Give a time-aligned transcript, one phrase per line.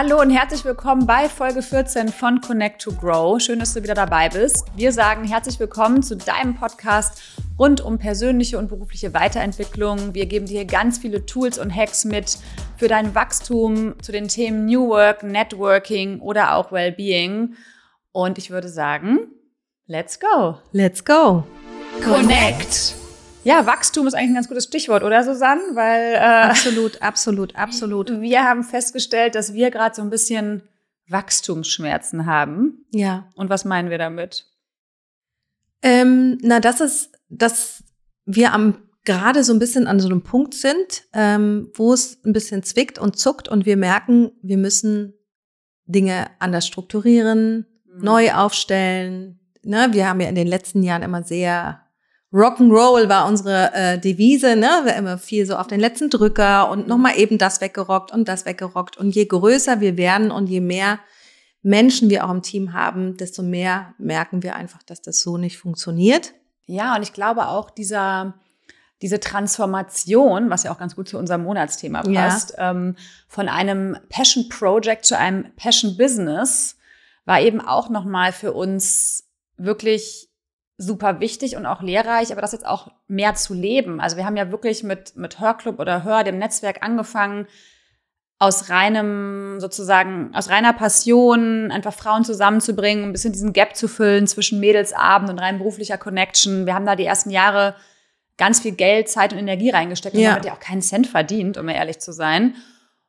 [0.00, 3.40] Hallo und herzlich willkommen bei Folge 14 von Connect to Grow.
[3.40, 4.64] Schön, dass du wieder dabei bist.
[4.76, 7.20] Wir sagen herzlich willkommen zu deinem Podcast
[7.58, 10.14] rund um persönliche und berufliche Weiterentwicklung.
[10.14, 12.38] Wir geben dir ganz viele Tools und Hacks mit
[12.76, 17.56] für dein Wachstum zu den Themen New Work, Networking oder auch Wellbeing.
[18.12, 19.32] Und ich würde sagen,
[19.88, 20.58] let's go.
[20.70, 21.42] Let's go.
[22.04, 22.94] Connect.
[23.44, 25.62] Ja, Wachstum ist eigentlich ein ganz gutes Stichwort, oder Susanne?
[25.74, 28.10] Weil äh, absolut, absolut, absolut.
[28.20, 30.62] Wir haben festgestellt, dass wir gerade so ein bisschen
[31.08, 32.84] Wachstumsschmerzen haben.
[32.92, 33.30] Ja.
[33.34, 34.46] Und was meinen wir damit?
[35.82, 37.84] Ähm, na, das ist, dass
[38.26, 42.34] wir am gerade so ein bisschen an so einem Punkt sind, ähm, wo es ein
[42.34, 45.14] bisschen zwickt und zuckt und wir merken, wir müssen
[45.86, 48.04] Dinge anders strukturieren, mhm.
[48.04, 49.40] neu aufstellen.
[49.62, 51.87] Ne, wir haben ja in den letzten Jahren immer sehr
[52.32, 54.82] Rock'n'Roll war unsere äh, Devise, ne?
[54.84, 58.44] Wir immer viel so auf den letzten Drücker und nochmal eben das weggerockt und das
[58.44, 58.98] weggerockt.
[58.98, 60.98] Und je größer wir werden und je mehr
[61.62, 65.58] Menschen wir auch im Team haben, desto mehr merken wir einfach, dass das so nicht
[65.58, 66.34] funktioniert.
[66.66, 68.34] Ja, und ich glaube auch dieser,
[69.00, 72.70] diese Transformation, was ja auch ganz gut zu unserem Monatsthema passt, ja.
[72.70, 76.76] ähm, von einem Passion Project zu einem Passion Business,
[77.24, 79.24] war eben auch nochmal für uns
[79.56, 80.27] wirklich
[80.78, 84.00] super wichtig und auch lehrreich, aber das jetzt auch mehr zu leben.
[84.00, 87.48] Also wir haben ja wirklich mit, mit Hörclub oder Hör, dem Netzwerk angefangen,
[88.38, 94.28] aus reinem, sozusagen, aus reiner Passion einfach Frauen zusammenzubringen, ein bisschen diesen Gap zu füllen
[94.28, 96.64] zwischen Mädelsabend und rein beruflicher Connection.
[96.64, 97.74] Wir haben da die ersten Jahre
[98.36, 100.20] ganz viel Geld, Zeit und Energie reingesteckt ja.
[100.20, 102.54] und damit ja auch keinen Cent verdient, um ehrlich zu sein.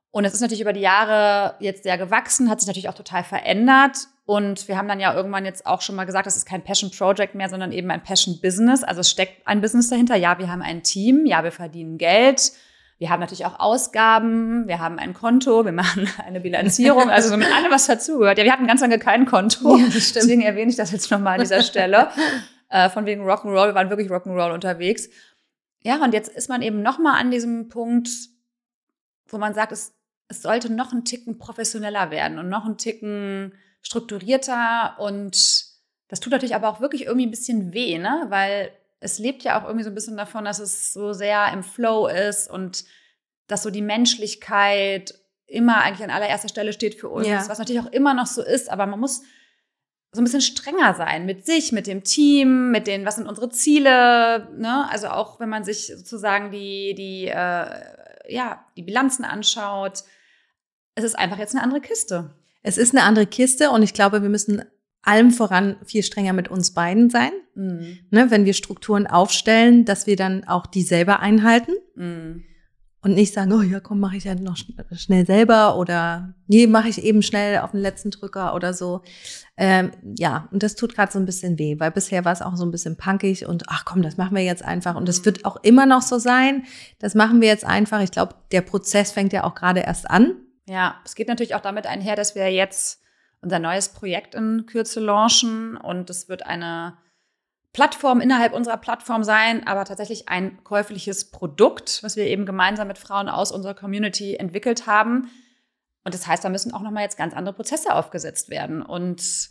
[0.10, 3.24] Und es ist natürlich über die Jahre jetzt sehr gewachsen, hat sich natürlich auch total
[3.24, 4.08] verändert.
[4.30, 6.92] Und wir haben dann ja irgendwann jetzt auch schon mal gesagt, das ist kein Passion
[6.92, 8.84] Project mehr, sondern eben ein Passion Business.
[8.84, 10.16] Also es steckt ein Business dahinter.
[10.18, 11.26] Ja, wir haben ein Team.
[11.26, 12.52] Ja, wir verdienen Geld.
[13.00, 14.68] Wir haben natürlich auch Ausgaben.
[14.68, 15.66] Wir haben ein Konto.
[15.66, 17.10] Wir machen eine Bilanzierung.
[17.10, 18.38] Also so mit allem, was dazugehört.
[18.38, 19.78] Ja, wir hatten ganz lange kein Konto.
[19.78, 20.26] Ja, das stimmt.
[20.26, 22.10] Deswegen erwähne ich das jetzt nochmal an dieser Stelle.
[22.70, 23.70] äh, von wegen Rock'n'Roll.
[23.70, 25.10] Wir waren wirklich Rock'n'Roll unterwegs.
[25.82, 28.12] Ja, und jetzt ist man eben nochmal an diesem Punkt,
[29.26, 29.96] wo man sagt, es,
[30.28, 35.66] es sollte noch ein Ticken professioneller werden und noch ein Ticken strukturierter und
[36.08, 38.26] das tut natürlich aber auch wirklich irgendwie ein bisschen weh, ne?
[38.30, 41.64] Weil es lebt ja auch irgendwie so ein bisschen davon, dass es so sehr im
[41.64, 42.84] Flow ist und
[43.48, 45.14] dass so die Menschlichkeit
[45.46, 47.48] immer eigentlich an allererster Stelle steht für uns, ja.
[47.48, 49.24] was natürlich auch immer noch so ist, aber man muss
[50.12, 53.50] so ein bisschen strenger sein mit sich, mit dem Team, mit den, was sind unsere
[53.50, 54.90] Ziele, ne?
[54.90, 60.04] Also auch wenn man sich sozusagen die, die, äh, ja, die Bilanzen anschaut,
[60.96, 62.32] es ist einfach jetzt eine andere Kiste.
[62.62, 64.64] Es ist eine andere Kiste und ich glaube, wir müssen
[65.02, 67.32] allem voran viel strenger mit uns beiden sein.
[67.56, 68.00] Mhm.
[68.12, 71.74] Ne, wenn wir Strukturen aufstellen, dass wir dann auch die selber einhalten.
[71.96, 72.44] Mhm.
[73.02, 74.58] Und nicht sagen, oh ja, komm, mache ich ja noch
[74.92, 79.04] schnell selber oder nee, mache ich eben schnell auf den letzten Drücker oder so.
[79.56, 82.58] Ähm, ja, und das tut gerade so ein bisschen weh, weil bisher war es auch
[82.58, 84.96] so ein bisschen punkig und ach komm, das machen wir jetzt einfach.
[84.96, 86.64] Und das wird auch immer noch so sein.
[87.00, 88.02] Das machen wir jetzt einfach.
[88.02, 90.36] Ich glaube, der Prozess fängt ja auch gerade erst an.
[90.70, 93.02] Ja, es geht natürlich auch damit einher, dass wir jetzt
[93.42, 96.96] unser neues Projekt in Kürze launchen und es wird eine
[97.74, 103.00] Plattform innerhalb unserer Plattform sein, aber tatsächlich ein käufliches Produkt, was wir eben gemeinsam mit
[103.00, 105.32] Frauen aus unserer Community entwickelt haben.
[106.04, 108.84] Und das heißt, da müssen auch nochmal jetzt ganz andere Prozesse aufgesetzt werden.
[108.84, 109.50] Und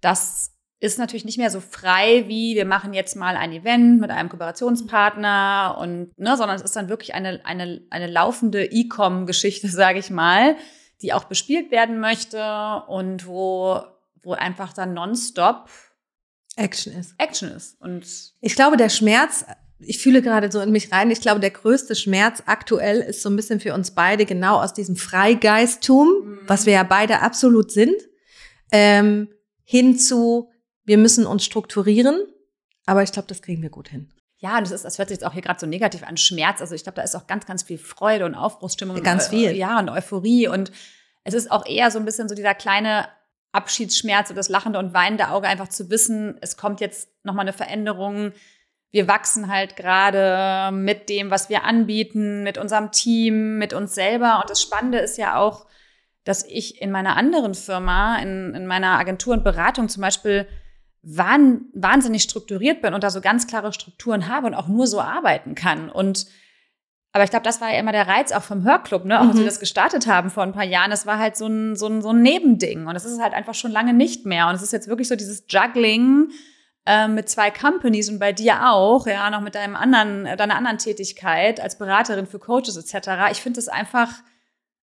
[0.00, 4.10] das ist natürlich nicht mehr so frei wie wir machen jetzt mal ein Event mit
[4.10, 9.98] einem Kooperationspartner und ne, sondern es ist dann wirklich eine eine eine laufende E-Com-Geschichte, sage
[9.98, 10.56] ich mal,
[11.02, 13.80] die auch bespielt werden möchte und wo
[14.22, 15.68] wo einfach dann nonstop
[16.56, 17.14] Action ist.
[17.18, 18.06] Action ist und
[18.40, 19.44] ich glaube, der Schmerz
[19.82, 21.10] ich fühle gerade so in mich rein.
[21.10, 24.74] Ich glaube, der größte Schmerz aktuell ist so ein bisschen für uns beide genau aus
[24.74, 26.38] diesem Freigeistum, mhm.
[26.46, 27.96] was wir ja beide absolut sind,
[28.72, 29.28] ähm,
[29.64, 30.50] hin zu
[30.84, 32.24] wir müssen uns strukturieren,
[32.86, 34.12] aber ich glaube, das kriegen wir gut hin.
[34.38, 36.60] Ja, das ist, das hört sich jetzt auch hier gerade so negativ an, Schmerz.
[36.60, 39.02] Also ich glaube, da ist auch ganz, ganz viel Freude und Aufbruchsstimmung.
[39.02, 39.52] Ganz und, viel.
[39.52, 40.48] Ja, und Euphorie.
[40.48, 40.72] Und
[41.24, 43.06] es ist auch eher so ein bisschen so dieser kleine
[43.52, 47.52] Abschiedsschmerz und das lachende und weinende Auge, einfach zu wissen, es kommt jetzt nochmal eine
[47.52, 48.32] Veränderung.
[48.92, 54.40] Wir wachsen halt gerade mit dem, was wir anbieten, mit unserem Team, mit uns selber.
[54.40, 55.66] Und das Spannende ist ja auch,
[56.24, 60.46] dass ich in meiner anderen Firma, in, in meiner Agentur und Beratung zum Beispiel
[61.02, 65.54] wahnsinnig strukturiert bin und da so ganz klare Strukturen habe und auch nur so arbeiten
[65.54, 65.90] kann.
[65.90, 66.26] Und
[67.12, 69.18] aber ich glaube, das war ja immer der Reiz auch vom Hörclub, ne?
[69.20, 69.46] Auch als wir mhm.
[69.46, 70.90] das gestartet haben vor ein paar Jahren.
[70.90, 72.86] Das war halt so ein, so ein, so ein Nebending.
[72.86, 74.46] Und das ist halt einfach schon lange nicht mehr.
[74.46, 76.30] Und es ist jetzt wirklich so dieses Juggling
[76.86, 80.78] äh, mit zwei Companies und bei dir auch, ja, noch mit deinem anderen, deiner anderen
[80.78, 83.32] Tätigkeit als Beraterin für Coaches etc.
[83.32, 84.12] Ich finde es einfach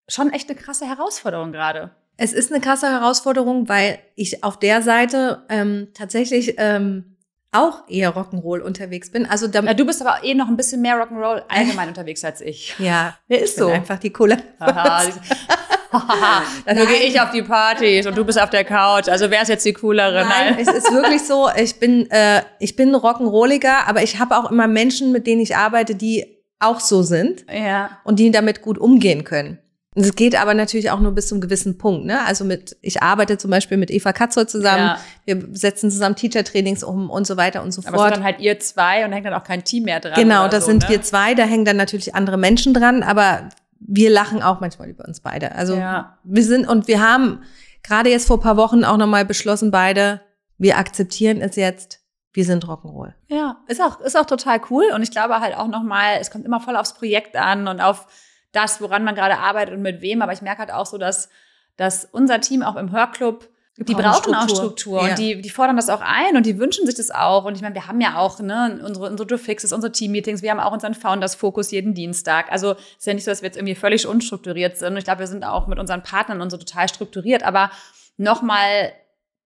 [0.10, 1.92] schon echt eine krasse Herausforderung gerade.
[2.18, 7.18] Es ist eine krasse Herausforderung, weil ich auf der Seite ähm, tatsächlich ähm,
[7.52, 9.26] auch eher Rock'n'Roll unterwegs bin.
[9.26, 12.76] Also ja, du bist aber eh noch ein bisschen mehr Rock'n'Roll allgemein unterwegs als ich.
[12.80, 13.68] Ja, der ist so.
[13.68, 14.38] Einfach die Coole.
[16.66, 19.08] Dann gehe ich auf die Partys und du bist auf der Couch.
[19.08, 20.26] Also wer ist jetzt die coolere?
[20.26, 20.60] Nein, Nein.
[20.60, 21.50] es ist wirklich so.
[21.56, 25.56] Ich bin, äh, ich bin Rock'n'Rolliger, aber ich habe auch immer Menschen, mit denen ich
[25.56, 27.46] arbeite, die auch so sind.
[27.52, 28.00] Ja.
[28.04, 29.60] Und die damit gut umgehen können.
[30.00, 32.06] Es geht aber natürlich auch nur bis zum gewissen Punkt.
[32.06, 32.24] Ne?
[32.26, 34.84] Also mit, ich arbeite zum Beispiel mit Eva Katzold zusammen.
[34.84, 35.00] Ja.
[35.26, 38.08] Wir setzen zusammen Teacher-Trainings um und so weiter und so aber fort.
[38.08, 40.14] Aber dann halt ihr zwei und hängt dann auch kein Team mehr dran.
[40.14, 40.90] Genau, das so, sind ne?
[40.90, 41.34] wir zwei.
[41.34, 43.50] Da hängen dann natürlich andere Menschen dran, aber
[43.80, 45.54] wir lachen auch manchmal über uns beide.
[45.56, 46.18] Also ja.
[46.24, 47.42] wir sind und wir haben
[47.82, 50.22] gerade jetzt vor paar Wochen auch nochmal beschlossen, beide,
[50.58, 52.02] wir akzeptieren es jetzt.
[52.34, 53.14] Wir sind Rock'n'Roll.
[53.30, 54.86] Ja, ist auch, ist auch total cool.
[54.94, 58.06] Und ich glaube halt auch nochmal, es kommt immer voll aufs Projekt an und auf
[58.58, 60.22] das, woran man gerade arbeitet und mit wem.
[60.22, 61.30] Aber ich merke halt auch so, dass,
[61.78, 63.48] dass unser Team auch im Hörclub
[63.80, 64.38] die brauchen Struktur.
[64.38, 65.10] auch Struktur ja.
[65.10, 67.46] und die, die fordern das auch ein und die wünschen sich das auch.
[67.46, 70.60] Und ich meine, wir haben ja auch ne, unsere, unsere Fixes, unsere Team-Meetings, wir haben
[70.60, 72.52] auch unseren Founders-Fokus jeden Dienstag.
[72.52, 74.94] Also es ist ja nicht so, dass wir jetzt irgendwie völlig unstrukturiert sind.
[74.94, 77.44] Und ich glaube, wir sind auch mit unseren Partnern und so total strukturiert.
[77.44, 77.70] Aber
[78.18, 78.94] nochmal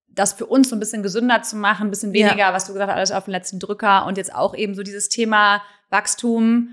[0.08, 2.54] das für uns so ein bisschen gesünder zu machen, ein bisschen weniger, ja.
[2.54, 5.10] was du gesagt hast, alles auf den letzten Drücker und jetzt auch eben so dieses
[5.10, 6.70] Thema Wachstum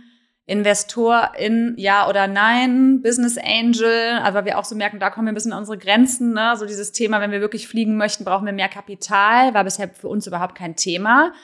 [0.49, 5.33] Investor in ja oder nein, Business Angel, aber wir auch so merken, da kommen wir
[5.33, 6.55] ein bisschen an unsere Grenzen, ne?
[6.57, 10.09] so dieses Thema, wenn wir wirklich fliegen möchten, brauchen wir mehr Kapital, war bisher für
[10.09, 11.35] uns überhaupt kein Thema.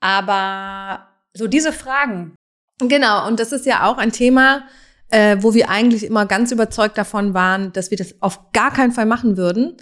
[0.00, 2.34] Aber so diese Fragen.
[2.80, 4.64] Genau, und das ist ja auch ein Thema,
[5.10, 8.92] äh, wo wir eigentlich immer ganz überzeugt davon waren, dass wir das auf gar keinen
[8.92, 9.76] Fall machen würden.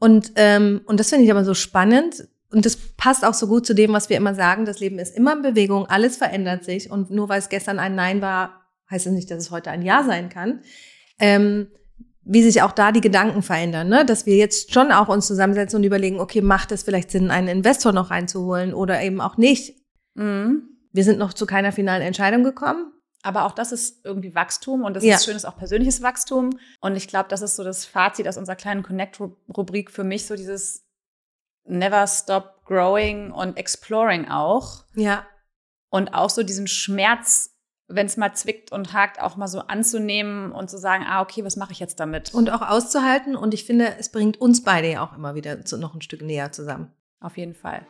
[0.00, 3.66] Und, ähm, und das finde ich aber so spannend, und das passt auch so gut
[3.66, 6.90] zu dem, was wir immer sagen, das Leben ist immer in Bewegung, alles verändert sich
[6.90, 9.70] und nur weil es gestern ein Nein war, heißt es das nicht, dass es heute
[9.70, 10.62] ein Ja sein kann.
[11.18, 11.68] Ähm,
[12.30, 14.04] wie sich auch da die Gedanken verändern, ne?
[14.04, 17.48] dass wir jetzt schon auch uns zusammensetzen und überlegen, okay, macht es vielleicht Sinn, einen
[17.48, 19.74] Investor noch reinzuholen oder eben auch nicht.
[20.14, 20.62] Mhm.
[20.92, 22.92] Wir sind noch zu keiner finalen Entscheidung gekommen.
[23.22, 25.16] Aber auch das ist irgendwie Wachstum und das ja.
[25.16, 26.58] ist schön, ist auch persönliches Wachstum.
[26.80, 30.36] Und ich glaube, das ist so das Fazit aus unserer kleinen Connect-Rubrik für mich, so
[30.36, 30.87] dieses
[31.68, 34.84] Never Stop Growing und Exploring auch.
[34.94, 35.26] Ja.
[35.90, 37.54] Und auch so diesen Schmerz,
[37.88, 41.44] wenn es mal zwickt und hakt, auch mal so anzunehmen und zu sagen, ah, okay,
[41.44, 42.34] was mache ich jetzt damit?
[42.34, 43.36] Und auch auszuhalten.
[43.36, 46.52] Und ich finde, es bringt uns beide ja auch immer wieder noch ein Stück näher
[46.52, 46.92] zusammen.
[47.20, 47.86] Auf jeden Fall.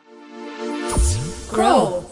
[1.51, 2.05] Grow.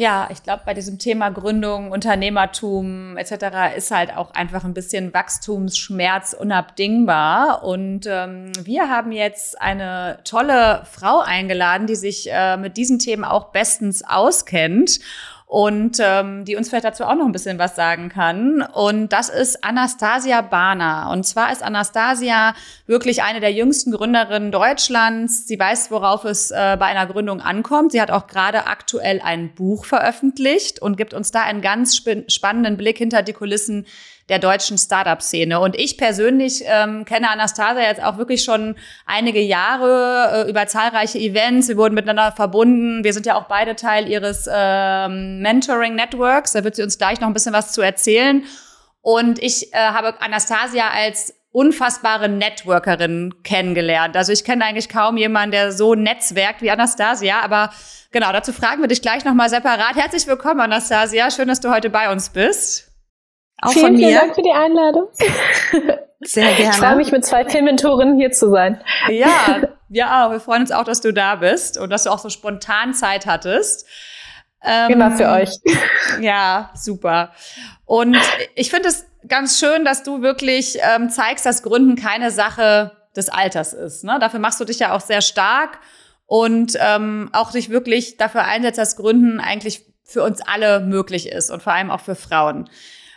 [0.00, 3.76] Ja, ich glaube, bei diesem Thema Gründung, Unternehmertum etc.
[3.76, 7.64] ist halt auch einfach ein bisschen Wachstumsschmerz unabdingbar.
[7.64, 13.24] Und ähm, wir haben jetzt eine tolle Frau eingeladen, die sich äh, mit diesen Themen
[13.24, 15.00] auch bestens auskennt
[15.48, 18.60] und ähm, die uns vielleicht dazu auch noch ein bisschen was sagen kann.
[18.60, 21.08] Und das ist Anastasia Bahner.
[21.10, 22.54] Und zwar ist Anastasia
[22.86, 25.46] wirklich eine der jüngsten Gründerinnen Deutschlands.
[25.46, 27.92] Sie weiß, worauf es äh, bei einer Gründung ankommt.
[27.92, 32.28] Sie hat auch gerade aktuell ein Buch veröffentlicht und gibt uns da einen ganz sp
[32.28, 33.86] spannenden Blick hinter die Kulissen
[34.28, 35.58] der deutschen Startup-Szene.
[35.60, 38.76] Und ich persönlich ähm, kenne Anastasia jetzt auch wirklich schon
[39.06, 41.68] einige Jahre äh, über zahlreiche Events.
[41.68, 43.04] Wir wurden miteinander verbunden.
[43.04, 46.52] Wir sind ja auch beide Teil ihres ähm, Mentoring-Networks.
[46.52, 48.44] Da wird sie uns gleich noch ein bisschen was zu erzählen.
[49.00, 54.16] Und ich äh, habe Anastasia als unfassbare Networkerin kennengelernt.
[54.16, 57.70] Also ich kenne eigentlich kaum jemanden, der so netzwerkt wie Anastasia, aber
[58.12, 59.96] genau, dazu fragen wir dich gleich nochmal separat.
[59.96, 61.30] Herzlich willkommen, Anastasia.
[61.30, 62.87] Schön, dass du heute bei uns bist.
[63.60, 64.08] Auch vielen, von mir.
[64.08, 65.08] Vielen Dank für die Einladung.
[66.20, 66.70] Sehr gerne.
[66.70, 68.80] Ich freue mich, mit zwei Filmmentorinnen hier zu sein.
[69.08, 72.28] Ja, ja, wir freuen uns auch, dass du da bist und dass du auch so
[72.28, 73.86] spontan Zeit hattest.
[74.62, 75.50] Ähm, genau für euch.
[76.20, 77.32] Ja, super.
[77.84, 78.16] Und
[78.56, 83.28] ich finde es ganz schön, dass du wirklich ähm, zeigst, dass Gründen keine Sache des
[83.28, 84.04] Alters ist.
[84.04, 84.18] Ne?
[84.20, 85.78] Dafür machst du dich ja auch sehr stark
[86.26, 91.50] und ähm, auch dich wirklich dafür einsetzt, dass Gründen eigentlich für uns alle möglich ist
[91.50, 92.68] und vor allem auch für Frauen.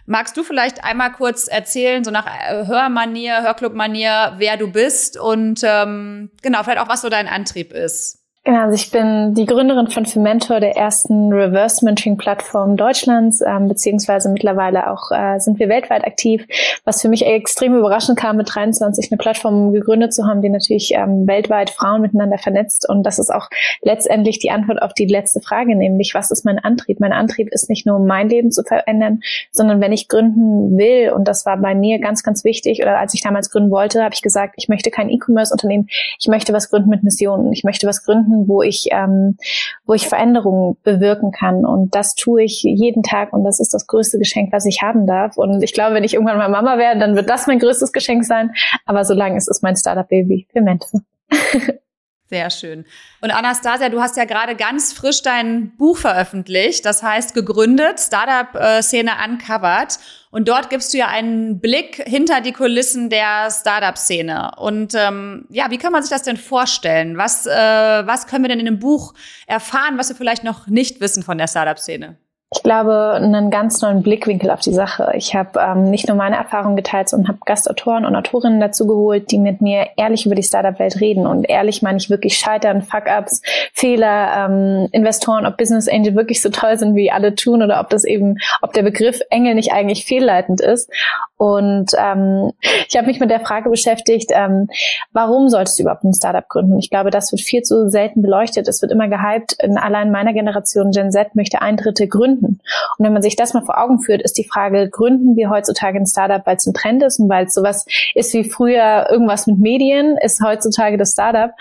[0.06, 5.62] Magst du vielleicht einmal kurz erzählen, so nach äh, Hörmanier, Hörclub-Manier, wer du bist und
[5.64, 8.21] ähm, genau, vielleicht auch, was so dein Antrieb ist?
[8.44, 13.68] Genau, also ich bin die Gründerin von Fementor, der ersten Reverse Mentoring Plattform Deutschlands, ähm,
[13.68, 16.48] beziehungsweise mittlerweile auch äh, sind wir weltweit aktiv,
[16.84, 20.92] was für mich extrem überraschend kam, mit 23 eine Plattform gegründet zu haben, die natürlich
[20.96, 22.90] ähm, weltweit Frauen miteinander vernetzt.
[22.90, 23.48] Und das ist auch
[23.84, 27.00] letztendlich die Antwort auf die letzte Frage, nämlich was ist mein Antrieb?
[27.00, 29.20] Mein Antrieb ist nicht nur mein Leben zu verändern,
[29.52, 33.14] sondern wenn ich gründen will, und das war bei mir ganz, ganz wichtig, oder als
[33.14, 36.90] ich damals gründen wollte, habe ich gesagt, ich möchte kein E-Commerce-Unternehmen, ich möchte was gründen
[36.90, 39.38] mit Missionen, ich möchte was gründen gründen, wo ich, ähm,
[39.86, 41.66] wo ich Veränderungen bewirken kann.
[41.66, 45.08] Und das tue ich jeden Tag und das ist das größte Geschenk, was ich haben
[45.08, 45.38] darf.
[45.38, 48.26] Und ich glaube, wenn ich irgendwann mal Mama werde, dann wird das mein größtes Geschenk
[48.26, 48.52] sein.
[48.86, 50.88] Aber solange ist es mein Startup-Baby, Pimente.
[52.32, 52.86] Sehr schön.
[53.20, 59.12] Und Anastasia, du hast ja gerade ganz frisch dein Buch veröffentlicht, das heißt gegründet, Startup-Szene
[59.28, 60.00] uncovered.
[60.32, 64.52] Und dort gibst du ja einen Blick hinter die Kulissen der Startup-Szene.
[64.56, 67.18] Und ähm, ja, wie kann man sich das denn vorstellen?
[67.18, 69.14] Was, äh, was können wir denn in dem Buch
[69.46, 72.18] erfahren, was wir vielleicht noch nicht wissen von der Startup-Szene?
[72.54, 75.14] Ich glaube, einen ganz neuen Blickwinkel auf die Sache.
[75.16, 79.32] Ich habe ähm, nicht nur meine Erfahrungen geteilt, sondern habe Gastautoren und Autorinnen dazu geholt,
[79.32, 81.26] die mit mir ehrlich über die Startup-Welt reden.
[81.26, 83.42] Und ehrlich meine ich wirklich Scheitern, Fuck-ups,
[83.72, 87.90] Fehler, ähm, Investoren, ob Business Angel wirklich so toll sind, wie alle tun, oder ob
[87.90, 90.92] das eben, ob der Begriff Engel nicht eigentlich fehlleitend ist.
[91.38, 92.52] Und ähm,
[92.88, 94.68] ich habe mich mit der Frage beschäftigt, ähm,
[95.14, 96.78] warum solltest du überhaupt ein Startup gründen?
[96.80, 98.68] Ich glaube, das wird viel zu selten beleuchtet.
[98.68, 99.56] Es wird immer gehypt.
[99.64, 102.41] In allein meiner Generation Gen Z möchte ein Drittel gründen.
[102.48, 105.98] Und wenn man sich das mal vor Augen führt, ist die Frage, gründen wir heutzutage
[105.98, 109.48] ein Startup, weil es ein Trend ist und weil es sowas ist wie früher irgendwas
[109.48, 111.52] mit Medien, ist heutzutage das Startup.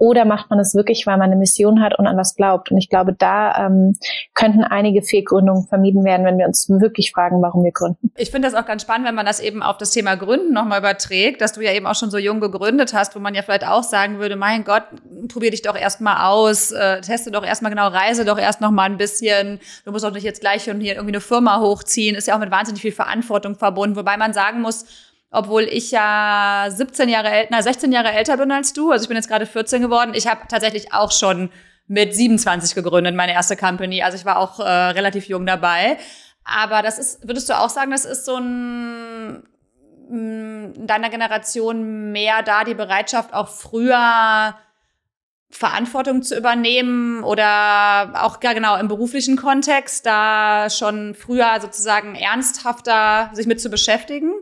[0.00, 2.70] Oder macht man es wirklich, weil man eine Mission hat und an was glaubt?
[2.70, 3.98] Und ich glaube, da ähm,
[4.32, 8.10] könnten einige Fehlgründungen vermieden werden, wenn wir uns wirklich fragen, warum wir gründen.
[8.16, 10.78] Ich finde das auch ganz spannend, wenn man das eben auf das Thema Gründen nochmal
[10.78, 13.68] überträgt, dass du ja eben auch schon so jung gegründet hast, wo man ja vielleicht
[13.68, 14.84] auch sagen würde, mein Gott,
[15.28, 18.84] probier dich doch erstmal aus, äh, teste doch erstmal genau, reise doch erst noch mal
[18.84, 19.60] ein bisschen.
[19.84, 22.16] Du musst doch nicht jetzt gleich und hier irgendwie eine Firma hochziehen.
[22.16, 24.86] Ist ja auch mit wahnsinnig viel Verantwortung verbunden, wobei man sagen muss,
[25.30, 28.90] obwohl ich ja 17 Jahre älter, 16 Jahre älter bin als du.
[28.90, 30.12] Also ich bin jetzt gerade 14 geworden.
[30.14, 31.50] Ich habe tatsächlich auch schon
[31.86, 34.02] mit 27 gegründet, meine erste Company.
[34.02, 35.98] Also ich war auch äh, relativ jung dabei.
[36.44, 39.42] Aber das ist, würdest du auch sagen, das ist so ein
[40.08, 44.54] mm, in deiner Generation mehr da die Bereitschaft, auch früher
[45.50, 53.30] Verantwortung zu übernehmen oder auch ja genau im beruflichen Kontext da schon früher sozusagen ernsthafter
[53.32, 54.32] sich mit zu beschäftigen?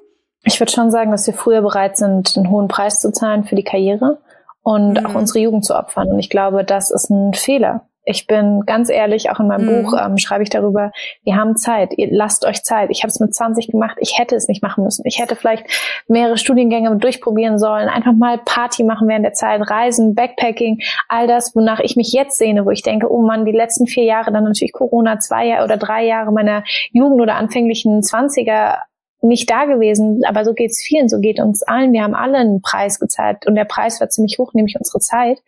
[0.48, 3.54] Ich würde schon sagen, dass wir früher bereit sind, einen hohen Preis zu zahlen für
[3.54, 4.18] die Karriere
[4.62, 5.06] und mhm.
[5.06, 6.08] auch unsere Jugend zu opfern.
[6.08, 7.82] Und ich glaube, das ist ein Fehler.
[8.04, 9.82] Ich bin ganz ehrlich, auch in meinem mhm.
[9.82, 10.90] Buch ähm, schreibe ich darüber,
[11.22, 12.88] wir haben Zeit, ihr lasst euch Zeit.
[12.88, 15.02] Ich habe es mit 20 gemacht, ich hätte es nicht machen müssen.
[15.04, 15.66] Ich hätte vielleicht
[16.08, 21.54] mehrere Studiengänge durchprobieren sollen, einfach mal Party machen während der Zeit, Reisen, Backpacking, all das,
[21.54, 24.44] wonach ich mich jetzt sehne, wo ich denke, oh Mann, die letzten vier Jahre, dann
[24.44, 28.78] natürlich Corona, zwei Jahre oder drei Jahre meiner Jugend oder anfänglichen Zwanziger
[29.20, 31.92] nicht da gewesen, aber so geht's vielen, so geht uns allen.
[31.92, 35.42] Wir haben alle einen Preis gezahlt und der Preis war ziemlich hoch, nämlich unsere Zeit.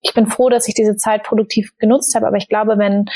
[0.00, 3.06] Ich bin froh, dass ich diese Zeit produktiv genutzt habe, aber ich glaube, wenn,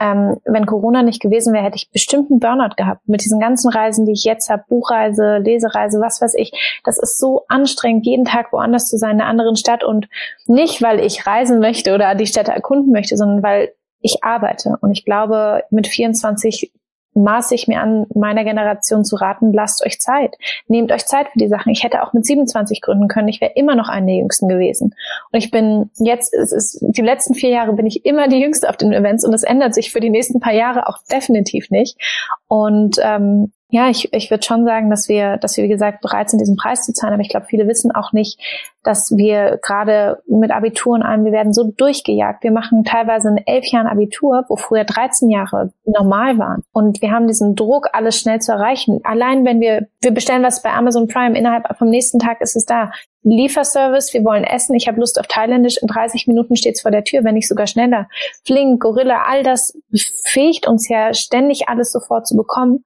[0.00, 3.06] ähm, wenn Corona nicht gewesen wäre, hätte ich bestimmt einen Burnout gehabt.
[3.06, 7.18] Mit diesen ganzen Reisen, die ich jetzt habe, Buchreise, Lesereise, was weiß ich, das ist
[7.18, 10.08] so anstrengend, jeden Tag woanders zu sein, in einer anderen Stadt und
[10.46, 14.76] nicht, weil ich reisen möchte oder die Städte erkunden möchte, sondern weil ich arbeite.
[14.80, 16.72] Und ich glaube, mit 24
[17.14, 20.36] maße ich mir an, meiner Generation zu raten, lasst euch Zeit.
[20.66, 21.70] Nehmt euch Zeit für die Sachen.
[21.70, 23.28] Ich hätte auch mit 27 gründen können.
[23.28, 24.94] Ich wäre immer noch eine der Jüngsten gewesen.
[25.30, 28.68] Und ich bin jetzt, es ist, die letzten vier Jahre bin ich immer die Jüngste
[28.68, 31.98] auf den Events und das ändert sich für die nächsten paar Jahre auch definitiv nicht.
[32.48, 36.28] Und ähm, ja, ich, ich würde schon sagen, dass wir, dass wir, wie gesagt, bereit
[36.28, 37.14] sind, diesen Preis zu zahlen.
[37.14, 38.38] Aber ich glaube, viele wissen auch nicht,
[38.82, 42.44] dass wir gerade mit Abitur und allem, wir werden so durchgejagt.
[42.44, 46.64] Wir machen teilweise in elf Jahren Abitur, wo früher 13 Jahre normal waren.
[46.72, 49.00] Und wir haben diesen Druck, alles schnell zu erreichen.
[49.04, 52.66] Allein wenn wir, wir bestellen was bei Amazon Prime, innerhalb vom nächsten Tag ist es
[52.66, 52.90] da.
[53.22, 57.04] Lieferservice, wir wollen essen, ich habe Lust auf Thailändisch, in 30 Minuten steht's vor der
[57.04, 58.06] Tür, wenn nicht sogar schneller.
[58.44, 62.84] Flink, Gorilla, all das befähigt uns ja ständig alles sofort zu bekommen.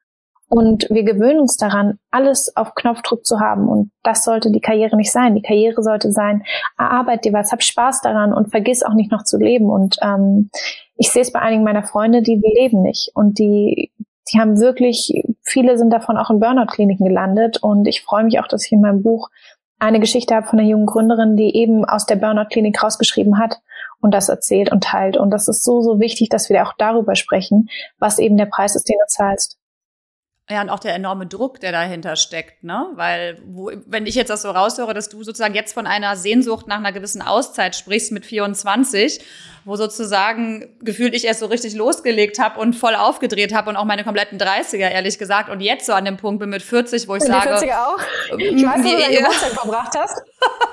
[0.49, 3.69] Und wir gewöhnen uns daran, alles auf Knopfdruck zu haben.
[3.69, 5.35] Und das sollte die Karriere nicht sein.
[5.35, 6.45] Die Karriere sollte sein,
[6.79, 9.69] erarbeit dir was, hab Spaß daran und vergiss auch nicht noch zu leben.
[9.69, 10.51] Und ähm,
[10.97, 13.11] ich sehe es bei einigen meiner Freunde, die leben nicht.
[13.15, 13.93] Und die,
[14.33, 17.59] die haben wirklich, viele sind davon auch in Burnout-Kliniken gelandet.
[17.61, 19.31] Und ich freue mich auch, dass ich in meinem Buch
[19.79, 23.61] eine Geschichte habe von einer jungen Gründerin, die eben aus der Burnout-Klinik rausgeschrieben hat
[24.01, 25.17] und das erzählt und teilt.
[25.17, 28.77] Und das ist so, so wichtig, dass wir auch darüber sprechen, was eben der Preis
[28.77, 29.59] ist, den du zahlst.
[30.49, 32.87] Ja, und auch der enorme Druck, der dahinter steckt, ne?
[32.95, 36.69] Weil, wo, wenn ich jetzt das so raushöre, dass du sozusagen jetzt von einer Sehnsucht
[36.69, 39.21] nach einer gewissen Auszeit sprichst mit 24
[39.67, 43.85] wo sozusagen gefühlt ich erst so richtig losgelegt habe und voll aufgedreht habe und auch
[43.85, 45.51] meine kompletten 30er, ehrlich gesagt.
[45.51, 47.51] Und jetzt so an dem Punkt bin mit 40, wo ich und sage.
[47.51, 47.99] 40er auch?
[48.39, 50.23] Ich weiß wie du deinen Geburtstag verbracht hast.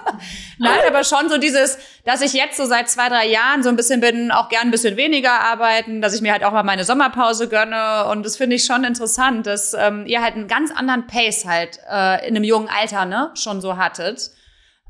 [0.59, 3.75] Nein, aber schon so dieses, dass ich jetzt so seit zwei, drei Jahren so ein
[3.75, 6.85] bisschen bin, auch gern ein bisschen weniger arbeiten, dass ich mir halt auch mal meine
[6.85, 8.05] Sommerpause gönne.
[8.11, 11.79] Und das finde ich schon interessant, dass ähm, ihr halt einen ganz anderen Pace halt
[11.89, 14.31] äh, in einem jungen Alter ne, schon so hattet.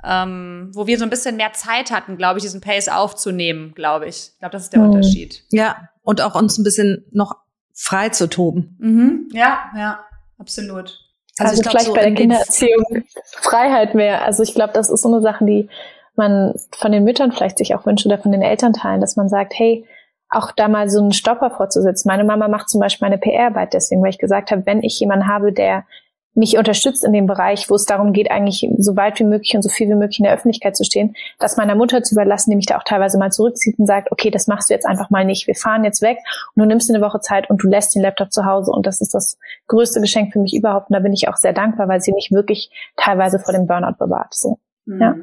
[0.04, 4.08] ähm, wo wir so ein bisschen mehr Zeit hatten, glaube ich, diesen Pace aufzunehmen, glaube
[4.08, 4.32] ich.
[4.34, 4.90] Ich glaube, das ist der mhm.
[4.90, 5.44] Unterschied.
[5.50, 7.38] Ja, und auch uns ein bisschen noch
[7.74, 8.76] frei zu toben.
[8.80, 9.30] Mhm.
[9.32, 10.00] Ja, ja,
[10.38, 11.00] absolut.
[11.38, 13.04] Also, also vielleicht so bei der Kindererziehung
[13.42, 14.24] Freiheit mehr.
[14.24, 15.70] Also ich glaube, das ist so eine Sache, die
[16.16, 19.54] man von den Müttern vielleicht sich auch wünscht oder von den Elternteilen, dass man sagt,
[19.56, 19.86] hey,
[20.36, 22.08] auch da mal so einen Stopper vorzusetzen.
[22.08, 25.28] Meine Mama macht zum Beispiel meine PR-Arbeit deswegen, weil ich gesagt habe, wenn ich jemanden
[25.28, 25.86] habe, der
[26.36, 29.62] mich unterstützt in dem Bereich, wo es darum geht, eigentlich so weit wie möglich und
[29.62, 32.56] so viel wie möglich in der Öffentlichkeit zu stehen, das meiner Mutter zu überlassen, die
[32.56, 35.26] mich da auch teilweise mal zurückzieht und sagt, okay, das machst du jetzt einfach mal
[35.26, 35.46] nicht.
[35.46, 36.18] Wir fahren jetzt weg
[36.56, 38.88] und du nimmst dir eine Woche Zeit und du lässt den Laptop zu Hause und
[38.88, 39.38] das ist das
[39.68, 42.32] größte Geschenk für mich überhaupt und da bin ich auch sehr dankbar, weil sie mich
[42.32, 44.34] wirklich teilweise vor dem Burnout bewahrt.
[44.34, 45.02] So, mhm.
[45.02, 45.16] ja.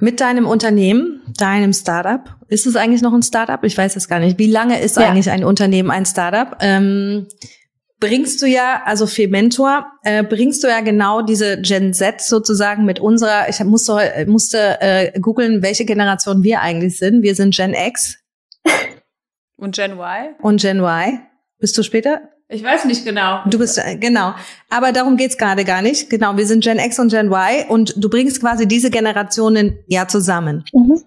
[0.00, 3.62] Mit deinem Unternehmen, deinem Startup, ist es eigentlich noch ein Startup?
[3.64, 4.38] Ich weiß es gar nicht.
[4.38, 5.08] Wie lange ist ja.
[5.08, 6.56] eigentlich ein Unternehmen ein Startup?
[6.60, 7.26] Ähm,
[8.00, 12.84] bringst du ja, also für Mentor, äh, bringst du ja genau diese Gen Z sozusagen
[12.84, 17.22] mit unserer, ich musste, musste äh, googeln, welche Generation wir eigentlich sind.
[17.22, 18.18] Wir sind Gen X.
[19.56, 20.34] Und Gen Y.
[20.40, 21.20] Und Gen Y.
[21.58, 22.20] Bist du später?
[22.50, 23.40] Ich weiß nicht genau.
[23.46, 24.34] Du bist, äh, genau.
[24.70, 26.08] Aber darum geht's gerade gar nicht.
[26.08, 30.08] Genau, wir sind Gen X und Gen Y und du bringst quasi diese Generationen ja
[30.08, 30.64] zusammen.
[30.72, 31.02] Mhm.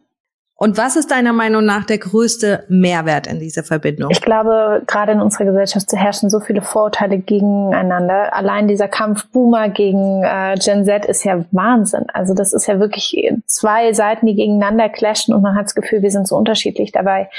[0.62, 4.12] Und was ist deiner Meinung nach der größte Mehrwert in dieser Verbindung?
[4.12, 8.36] Ich glaube, gerade in unserer Gesellschaft herrschen so viele Vorurteile gegeneinander.
[8.36, 12.06] Allein dieser Kampf Boomer gegen äh, Gen Z ist ja Wahnsinn.
[12.14, 13.18] Also das ist ja wirklich
[13.48, 16.92] zwei Seiten, die gegeneinander clashen und man hat das Gefühl, wir sind so unterschiedlich.
[16.92, 17.32] Dabei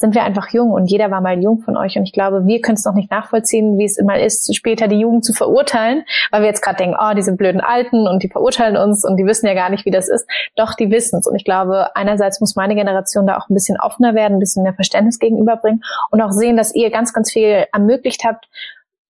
[0.00, 2.60] sind wir einfach jung und jeder war mal jung von euch und ich glaube, wir
[2.60, 6.42] können es noch nicht nachvollziehen, wie es immer ist, später die Jugend zu verurteilen, weil
[6.42, 9.46] wir jetzt gerade denken, oh, diese blöden Alten und die verurteilen uns und die wissen
[9.46, 10.28] ja gar nicht, wie das ist.
[10.54, 13.78] Doch, die wissen es und ich glaube, einerseits muss meine Generation da auch ein bisschen
[13.80, 17.66] offener werden, ein bisschen mehr Verständnis gegenüberbringen und auch sehen, dass ihr ganz, ganz viel
[17.72, 18.48] ermöglicht habt,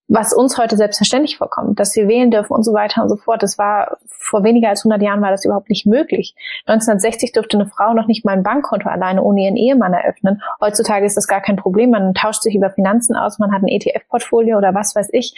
[0.08, 3.42] was uns heute selbstverständlich vorkommt, dass wir wählen dürfen und so weiter und so fort.
[3.42, 6.34] Das war vor weniger als 100 Jahren war das überhaupt nicht möglich.
[6.66, 10.40] 1960 durfte eine Frau noch nicht mal ein Bankkonto alleine ohne ihren Ehemann eröffnen.
[10.62, 11.90] Heutzutage ist das gar kein Problem.
[11.90, 15.34] Man tauscht sich über Finanzen aus, man hat ein ETF-Portfolio oder was weiß ich.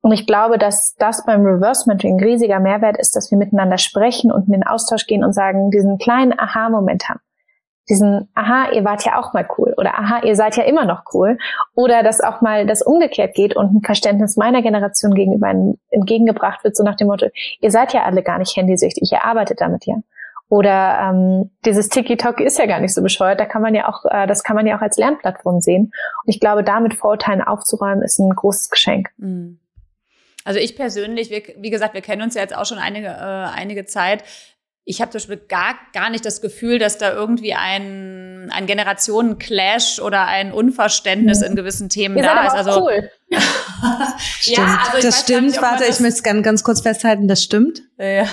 [0.00, 3.76] Und ich glaube, dass das beim Reverse Mentoring ein riesiger Mehrwert ist, dass wir miteinander
[3.76, 7.20] sprechen und in den Austausch gehen und sagen, diesen kleinen Aha-Moment haben
[7.90, 11.02] diesen, aha, ihr wart ja auch mal cool oder aha, ihr seid ja immer noch
[11.12, 11.36] cool
[11.74, 15.52] oder dass auch mal das umgekehrt geht und ein Verständnis meiner Generation gegenüber
[15.90, 17.26] entgegengebracht wird, so nach dem Motto,
[17.60, 19.96] ihr seid ja alle gar nicht handysüchtig, ihr arbeitet damit ja.
[20.48, 24.04] Oder ähm, dieses Tiki-Tok ist ja gar nicht so bescheuert, da kann man ja auch,
[24.04, 25.92] äh, das kann man ja auch als Lernplattform sehen.
[26.24, 29.10] Und ich glaube, damit Vorurteilen aufzuräumen, ist ein großes Geschenk.
[29.16, 29.60] Mhm.
[30.44, 33.10] Also ich persönlich, wir, wie gesagt, wir kennen uns ja jetzt auch schon einige, äh,
[33.54, 34.24] einige Zeit
[34.84, 40.00] ich habe zum Beispiel gar, gar nicht das Gefühl, dass da irgendwie ein, ein Generationen-Clash
[40.00, 42.54] oder ein Unverständnis in gewissen Themen Ihr da ist.
[42.54, 43.10] Also cool.
[44.18, 44.56] stimmt.
[44.58, 45.48] Ja, also das stimmt.
[45.48, 47.28] Nicht, Warte, ich möchte es ganz, ganz kurz festhalten.
[47.28, 47.82] Das stimmt.
[47.98, 48.26] Ja.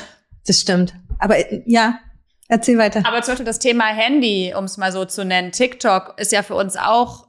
[0.45, 0.93] Das stimmt.
[1.19, 1.35] Aber
[1.67, 1.99] ja,
[2.47, 3.03] erzähl weiter.
[3.05, 6.43] Aber zum Beispiel das Thema Handy, um es mal so zu nennen, TikTok ist ja
[6.43, 7.26] für uns auch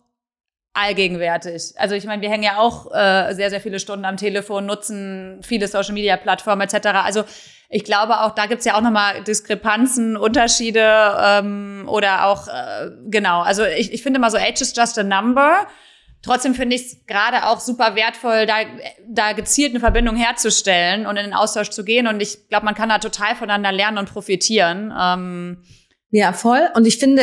[0.78, 1.74] allgegenwärtig.
[1.76, 5.40] Also ich meine, wir hängen ja auch äh, sehr, sehr viele Stunden am Telefon, nutzen
[5.42, 6.88] viele Social-Media-Plattformen etc.
[7.04, 7.24] Also
[7.68, 13.40] ich glaube auch, da gibt's ja auch nochmal Diskrepanzen, Unterschiede ähm, oder auch, äh, genau,
[13.40, 15.66] also ich, ich finde mal so, Age is just a number.
[16.22, 18.56] Trotzdem finde ich es gerade auch super wertvoll, da,
[19.08, 22.08] da gezielt eine Verbindung herzustellen und in den Austausch zu gehen.
[22.08, 24.92] Und ich glaube, man kann da total voneinander lernen und profitieren.
[24.98, 25.62] Ähm,
[26.10, 26.68] ja, voll.
[26.74, 27.22] Und ich finde,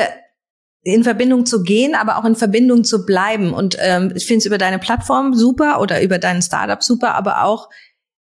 [0.86, 3.54] in Verbindung zu gehen, aber auch in Verbindung zu bleiben.
[3.54, 7.44] Und ähm, ich finde es über deine Plattform super oder über deinen Startup super, aber
[7.44, 7.70] auch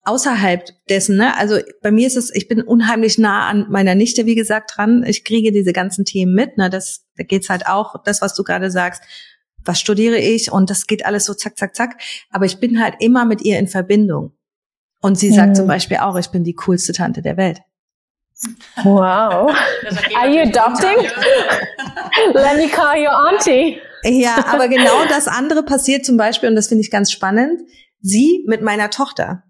[0.02, 1.36] außerhalb dessen, ne?
[1.38, 5.04] Also bei mir ist es, ich bin unheimlich nah an meiner Nichte, wie gesagt, dran.
[5.06, 6.68] Ich kriege diese ganzen Themen mit, ne?
[6.68, 9.02] Das, da geht's halt auch, das, was du gerade sagst,
[9.64, 12.00] was studiere ich und das geht alles so zack, zack, zack.
[12.30, 14.32] Aber ich bin halt immer mit ihr in Verbindung.
[15.00, 15.54] Und sie sagt mhm.
[15.54, 17.60] zum Beispiel auch, ich bin die coolste Tante der Welt.
[18.85, 19.51] Wow.
[20.16, 20.96] Are you adopting?
[22.35, 23.81] Let me call your auntie.
[24.05, 27.61] Ja, aber genau das andere passiert zum Beispiel, und das finde ich ganz spannend,
[28.01, 29.42] sie mit meiner Tochter.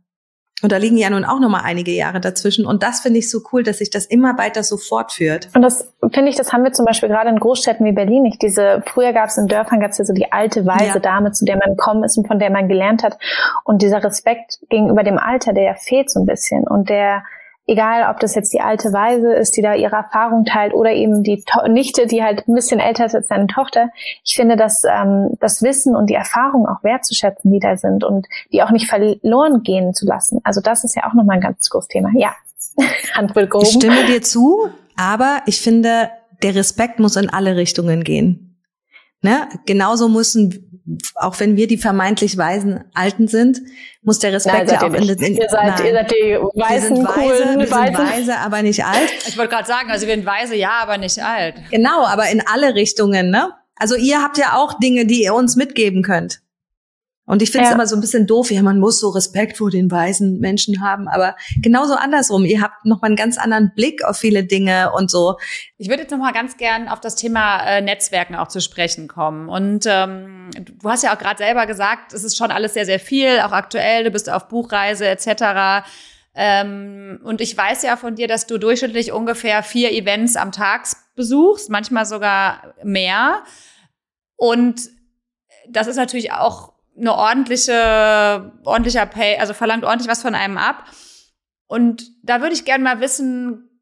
[0.60, 2.66] Und da liegen ja nun auch noch mal einige Jahre dazwischen.
[2.66, 5.48] Und das finde ich so cool, dass sich das immer weiter so fortführt.
[5.54, 8.42] Und das finde ich, das haben wir zum Beispiel gerade in Großstädten wie Berlin nicht.
[8.42, 10.98] Diese, früher gab es in Dörfern gab es ja so die alte, weise ja.
[10.98, 13.18] Dame, zu der man gekommen ist und von der man gelernt hat.
[13.62, 16.64] Und dieser Respekt gegenüber dem Alter, der ja fehlt so ein bisschen.
[16.66, 17.22] Und der,
[17.68, 21.22] egal ob das jetzt die alte Weise ist, die da ihre Erfahrung teilt oder eben
[21.22, 23.90] die to Nichte, die halt ein bisschen älter ist als seine Tochter.
[24.24, 28.26] Ich finde, dass ähm, das Wissen und die Erfahrung auch wertzuschätzen, die da sind und
[28.52, 30.40] die auch nicht verloren gehen zu lassen.
[30.42, 32.10] Also das ist ja auch nochmal ein ganz großes Thema.
[32.14, 32.34] Ja,
[33.14, 33.66] Hand wird gehoben.
[33.66, 36.10] Ich stimme dir zu, aber ich finde,
[36.42, 38.47] der Respekt muss in alle Richtungen gehen.
[39.22, 39.48] Ne?
[39.66, 40.68] Genauso müssen
[41.14, 43.60] auch wenn wir die vermeintlich weisen Alten sind,
[44.02, 45.86] muss der Respekt ja auch in, in, ihr seid, nein.
[45.86, 49.10] ihr seid die weißen, wir sind weise, coolen, wir sind weise, aber nicht alt.
[49.26, 51.56] Ich wollte gerade sagen, also wir sind weise, ja, aber nicht alt.
[51.70, 53.52] Genau, aber in alle Richtungen, ne?
[53.76, 56.40] Also ihr habt ja auch Dinge, die ihr uns mitgeben könnt.
[57.28, 57.74] Und ich finde es ja.
[57.74, 61.08] immer so ein bisschen doof, ja, man muss so Respekt vor den weisen Menschen haben,
[61.08, 62.46] aber genauso andersrum.
[62.46, 65.36] Ihr habt noch mal einen ganz anderen Blick auf viele Dinge und so.
[65.76, 69.08] Ich würde jetzt noch mal ganz gern auf das Thema äh, Netzwerken auch zu sprechen
[69.08, 69.50] kommen.
[69.50, 72.98] Und ähm, du hast ja auch gerade selber gesagt, es ist schon alles sehr, sehr
[72.98, 74.04] viel, auch aktuell.
[74.04, 75.86] Du bist auf Buchreise etc.
[76.34, 80.86] Ähm, und ich weiß ja von dir, dass du durchschnittlich ungefähr vier Events am Tag
[81.14, 83.42] besuchst, manchmal sogar mehr.
[84.36, 84.88] Und
[85.68, 90.84] das ist natürlich auch eine ordentliche, ordentlicher Pay, also verlangt ordentlich was von einem ab.
[91.66, 93.80] Und da würde ich gerne mal wissen,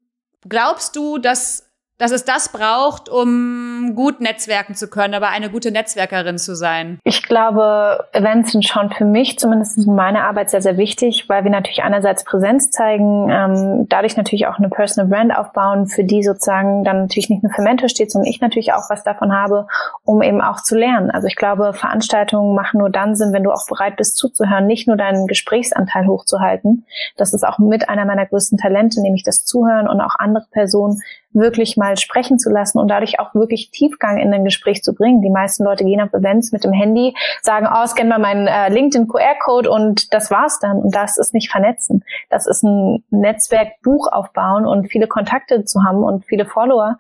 [0.49, 1.66] glaubst du, dass
[1.99, 6.99] dass es das braucht, um gut netzwerken zu können, aber eine gute Netzwerkerin zu sein?
[7.05, 11.45] Ich glaube, Events sind schon für mich, zumindest in meiner Arbeit, sehr, sehr wichtig, weil
[11.45, 16.23] wir natürlich einerseits Präsenz zeigen, ähm, dadurch natürlich auch eine Personal Brand aufbauen, für die
[16.23, 19.67] sozusagen dann natürlich nicht nur für Mentor steht, sondern ich natürlich auch was davon habe,
[20.05, 21.11] um eben auch zu lernen.
[21.11, 24.87] Also ich glaube, Veranstaltungen machen nur dann Sinn, wenn du auch bereit bist zuzuhören, nicht
[24.87, 26.85] nur deinen Gesprächsanteil hochzuhalten.
[27.17, 31.01] Das ist auch mit einer meiner größten Talente, nämlich das Zuhören und auch andere Personen
[31.37, 35.23] wirklich mal sprechen zu lassen und dadurch auch wirklich Tiefgang in ein Gespräch zu bringen.
[35.23, 38.69] Die meisten Leute gehen auf Events mit dem Handy, sagen, oh, scan mal meinen äh,
[38.69, 40.79] LinkedIn QR-Code und das war's dann.
[40.79, 42.03] Und das ist nicht vernetzen.
[42.31, 46.99] Das ist ein Netzwerkbuch aufbauen und viele Kontakte zu haben und viele Follower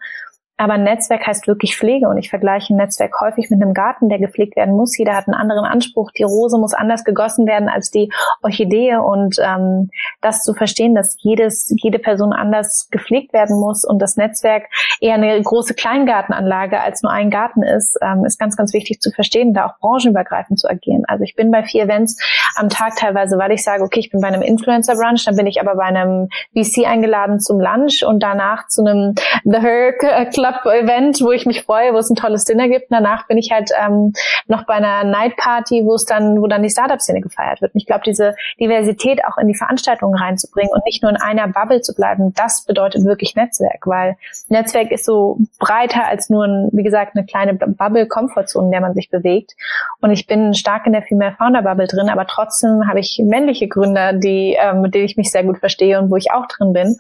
[0.58, 4.18] aber Netzwerk heißt wirklich Pflege und ich vergleiche ein Netzwerk häufig mit einem Garten, der
[4.18, 4.96] gepflegt werden muss.
[4.96, 6.10] Jeder hat einen anderen Anspruch.
[6.12, 8.10] Die Rose muss anders gegossen werden als die
[8.42, 9.90] Orchidee und ähm,
[10.22, 14.64] das zu verstehen, dass jedes, jede Person anders gepflegt werden muss und das Netzwerk
[15.00, 19.10] eher eine große Kleingartenanlage als nur ein Garten ist, ähm, ist ganz, ganz wichtig zu
[19.10, 21.04] verstehen, da auch branchenübergreifend zu agieren.
[21.06, 22.18] Also ich bin bei vier Events
[22.56, 25.60] am Tag teilweise, weil ich sage, okay, ich bin bei einem Influencer-Brunch, dann bin ich
[25.60, 29.14] aber bei einem VC eingeladen zum Lunch und danach zu einem
[29.44, 32.86] The Herc Club Club-Event, wo ich mich freue, wo es ein tolles Dinner gibt.
[32.90, 34.12] Danach bin ich halt ähm,
[34.46, 37.74] noch bei einer Night Party, wo es dann, wo dann die Startup-Szene gefeiert wird.
[37.74, 41.48] Und ich glaube, diese Diversität auch in die Veranstaltungen reinzubringen und nicht nur in einer
[41.48, 44.16] Bubble zu bleiben, das bedeutet wirklich Netzwerk, weil
[44.48, 48.94] Netzwerk ist so breiter als nur, ein, wie gesagt, eine kleine Bubble-Komfortzone, in der man
[48.94, 49.54] sich bewegt.
[50.00, 53.68] Und ich bin stark in der Female Founder Bubble drin, aber trotzdem habe ich männliche
[53.68, 56.72] Gründer, die, ähm, mit denen ich mich sehr gut verstehe und wo ich auch drin
[56.72, 56.96] bin.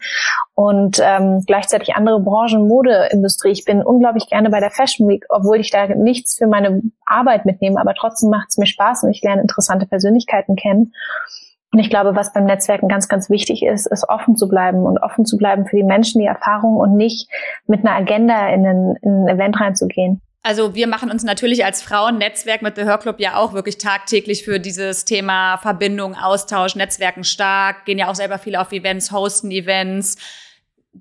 [0.56, 3.50] Und ähm, gleichzeitig andere Branchen, Modeindustrie Industrie.
[3.50, 7.44] Ich bin unglaublich gerne bei der Fashion Week, obwohl ich da nichts für meine Arbeit
[7.44, 10.94] mitnehme, aber trotzdem macht es mir Spaß und ich lerne interessante Persönlichkeiten kennen.
[11.72, 14.96] Und ich glaube, was beim Netzwerken ganz, ganz wichtig ist, ist offen zu bleiben und
[14.96, 17.28] offen zu bleiben für die Menschen, die Erfahrung und nicht
[17.66, 20.22] mit einer Agenda in ein, in ein Event reinzugehen.
[20.42, 24.42] Also wir machen uns natürlich als Frauennetzwerk mit The Her Club ja auch wirklich tagtäglich
[24.42, 29.50] für dieses Thema Verbindung, Austausch, Netzwerken stark, gehen ja auch selber viel auf Events, hosten
[29.50, 30.16] Events,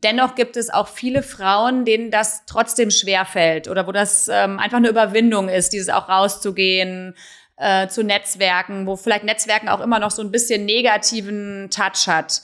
[0.04, 4.60] Dennoch gibt es auch viele Frauen, denen das trotzdem schwer fällt oder wo das ähm,
[4.60, 7.16] einfach eine Überwindung ist, dieses auch rauszugehen,
[7.58, 12.42] äh, zu Netzwerken, wo vielleicht Netzwerken auch immer noch so ein bisschen negativen Touch hat.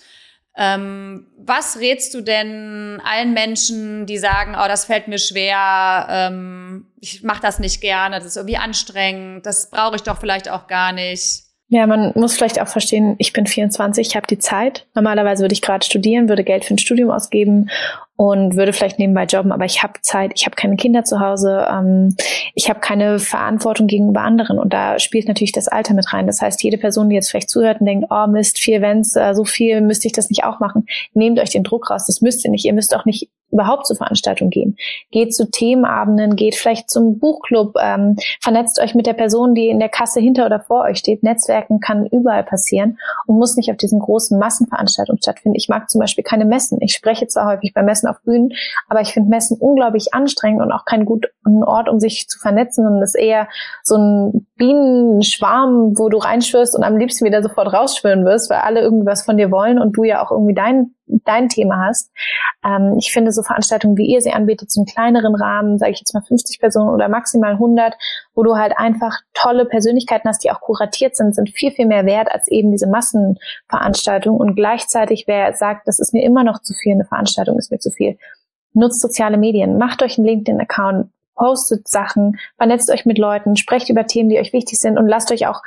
[0.55, 6.87] Ähm, was rätst du denn allen Menschen, die sagen, oh, das fällt mir schwer, ähm,
[7.01, 10.67] ich mache das nicht gerne, das ist irgendwie anstrengend, das brauche ich doch vielleicht auch
[10.67, 11.50] gar nicht?
[11.73, 14.87] Ja, man muss vielleicht auch verstehen, ich bin 24, ich habe die Zeit.
[14.93, 17.69] Normalerweise würde ich gerade studieren, würde Geld für ein Studium ausgeben
[18.17, 21.65] und würde vielleicht nebenbei jobben, aber ich habe Zeit, ich habe keine Kinder zu Hause,
[21.71, 22.13] ähm,
[22.55, 26.27] ich habe keine Verantwortung gegenüber anderen und da spielt natürlich das Alter mit rein.
[26.27, 29.33] Das heißt, jede Person, die jetzt vielleicht zuhört und denkt, oh Mist, vier Events, äh,
[29.33, 32.43] so viel müsste ich das nicht auch machen, nehmt euch den Druck raus, das müsst
[32.43, 32.65] ihr nicht.
[32.65, 34.77] Ihr müsst auch nicht überhaupt zur Veranstaltung gehen.
[35.11, 39.79] Geht zu Themenabenden, geht vielleicht zum Buchclub, ähm, vernetzt euch mit der Person, die in
[39.79, 41.23] der Kasse hinter oder vor euch steht.
[41.23, 45.55] Netzwerken kann überall passieren und muss nicht auf diesen großen Massenveranstaltungen stattfinden.
[45.55, 46.79] Ich mag zum Beispiel keine Messen.
[46.81, 48.53] Ich spreche zwar häufig bei Messen auf Bühnen,
[48.87, 51.29] aber ich finde Messen unglaublich anstrengend und auch kein guter
[51.65, 52.85] Ort, um sich zu vernetzen.
[52.87, 53.47] Und das ist eher
[53.83, 58.81] so ein Bienenschwarm, wo du reinschwirrst und am liebsten wieder sofort rausschwirren wirst, weil alle
[58.81, 60.93] irgendwas von dir wollen und du ja auch irgendwie dein
[61.25, 62.11] dein Thema hast.
[62.65, 66.13] Ähm, ich finde so Veranstaltungen, wie ihr sie anbietet, zum kleineren Rahmen, sage ich jetzt
[66.13, 67.95] mal 50 Personen oder maximal 100,
[68.33, 72.05] wo du halt einfach tolle Persönlichkeiten hast, die auch kuratiert sind, sind viel, viel mehr
[72.05, 74.37] wert als eben diese Massenveranstaltung.
[74.37, 77.79] Und gleichzeitig, wer sagt, das ist mir immer noch zu viel, eine Veranstaltung ist mir
[77.79, 78.17] zu viel,
[78.73, 84.05] nutzt soziale Medien, macht euch einen LinkedIn-Account, postet Sachen, vernetzt euch mit Leuten, sprecht über
[84.05, 85.61] Themen, die euch wichtig sind und lasst euch auch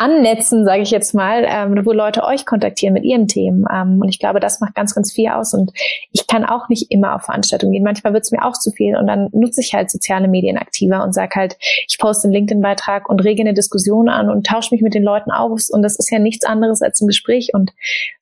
[0.00, 3.66] annetzen, sage ich jetzt mal, ähm, wo Leute euch kontaktieren mit ihren Themen.
[3.70, 5.52] Ähm, und ich glaube, das macht ganz, ganz viel aus.
[5.52, 5.72] Und
[6.10, 7.84] ich kann auch nicht immer auf Veranstaltungen gehen.
[7.84, 8.96] Manchmal wird es mir auch zu viel.
[8.96, 13.10] Und dann nutze ich halt soziale Medien aktiver und sage halt, ich poste einen LinkedIn-Beitrag
[13.10, 15.60] und rege eine Diskussion an und tausche mich mit den Leuten auf.
[15.70, 17.50] Und das ist ja nichts anderes als ein Gespräch.
[17.52, 17.72] Und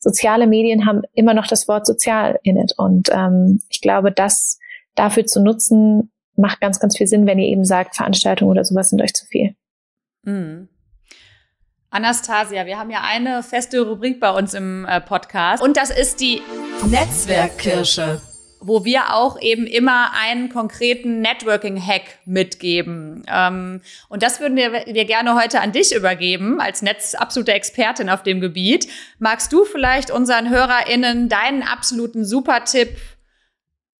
[0.00, 2.74] soziale Medien haben immer noch das Wort sozial in it.
[2.76, 4.58] Und ähm, ich glaube, das
[4.96, 8.90] dafür zu nutzen, macht ganz, ganz viel Sinn, wenn ihr eben sagt, Veranstaltungen oder sowas
[8.90, 9.54] sind euch zu viel.
[10.24, 10.68] Mhm.
[11.90, 16.20] Anastasia, wir haben ja eine feste Rubrik bei uns im äh, Podcast und das ist
[16.20, 16.42] die
[16.86, 18.20] Netzwerkkirsche,
[18.60, 23.24] wo wir auch eben immer einen konkreten Networking-Hack mitgeben.
[23.26, 28.10] Ähm, und das würden wir, wir gerne heute an dich übergeben, als Netz absolute Expertin
[28.10, 28.86] auf dem Gebiet.
[29.18, 32.98] Magst du vielleicht unseren HörerInnen deinen absoluten Super-Tipp